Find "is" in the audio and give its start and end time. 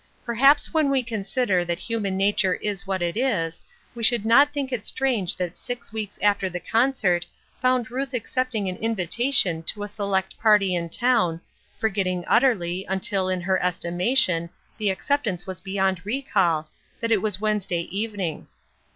2.55-2.87, 3.15-3.61